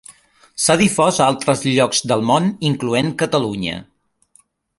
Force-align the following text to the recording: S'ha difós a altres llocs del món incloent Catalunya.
S'ha 0.61 0.75
difós 0.79 1.19
a 1.19 1.27
altres 1.33 1.61
llocs 1.67 2.01
del 2.13 2.25
món 2.31 2.49
incloent 2.71 3.13
Catalunya. 3.23 3.77